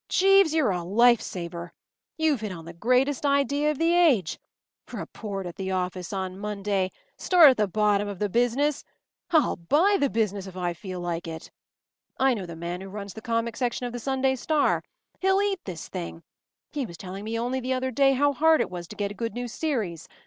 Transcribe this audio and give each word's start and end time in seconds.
Jeeves, 0.09 0.51
you’re 0.51 0.71
a 0.75 0.83
life 0.83 1.21
saver! 1.21 1.73
You’ve 2.17 2.41
hit 2.41 2.51
on 2.51 2.65
the 2.65 2.73
greatest 2.73 3.23
idea 3.23 3.69
of 3.69 3.77
the 3.77 3.93
age! 3.93 4.39
Report 4.91 5.45
at 5.45 5.57
the 5.57 5.69
office 5.69 6.11
on 6.11 6.39
Monday! 6.39 6.89
Start 7.19 7.51
at 7.51 7.57
the 7.57 7.67
bottom 7.67 8.07
of 8.07 8.17
the 8.17 8.27
business! 8.27 8.83
I’ll 9.29 9.57
buy 9.57 9.97
the 9.99 10.09
business 10.09 10.47
if 10.47 10.57
I 10.57 10.73
feel 10.73 10.99
like 10.99 11.27
it. 11.27 11.51
I 12.17 12.33
know 12.33 12.47
the 12.47 12.55
man 12.55 12.81
who 12.81 12.89
runs 12.89 13.13
the 13.13 13.21
comic 13.21 13.55
section 13.55 13.85
of 13.85 13.93
the 13.93 13.99
Sunday 13.99 14.35
Star. 14.35 14.81
He’ll 15.19 15.39
eat 15.39 15.59
this 15.65 15.87
thing. 15.87 16.23
He 16.71 16.83
was 16.87 16.97
telling 16.97 17.23
me 17.23 17.37
only 17.37 17.59
the 17.59 17.73
other 17.73 17.91
day 17.91 18.13
how 18.13 18.33
hard 18.33 18.59
it 18.59 18.71
was 18.71 18.87
to 18.87 18.95
get 18.95 19.11
a 19.11 19.13
good 19.13 19.35
new 19.35 19.47
series. 19.47 20.07